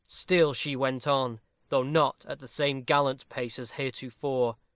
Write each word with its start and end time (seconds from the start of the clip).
Still 0.07 0.51
she 0.53 0.75
went 0.75 1.05
on, 1.05 1.41
though 1.69 1.83
not 1.83 2.25
at 2.27 2.39
the 2.39 2.47
same 2.47 2.81
gallant 2.81 3.29
pace 3.29 3.59
as 3.59 3.73
heretofore. 3.73 4.57